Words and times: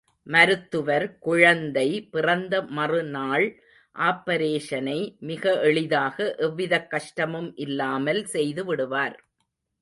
மருத்துவர் 0.27 1.03
குழந்தை 1.19 1.85
பிறந்த 2.11 2.61
மறு 2.69 3.03
நாள் 3.09 3.45
ஆப்பரேஷனை 3.95 4.97
மிக 5.21 5.53
எளிதாக 5.61 6.35
எவ்விதக் 6.39 6.89
கஷ்டமும் 6.89 7.51
இல்லாமல் 7.57 8.23
செய்துவிடுவார். 8.33 9.15